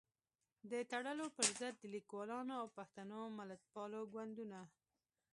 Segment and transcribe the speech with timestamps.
[0.71, 4.61] د تړلو پر ضد د ليکوالانو او پښتنو ملتپالو ګوندونو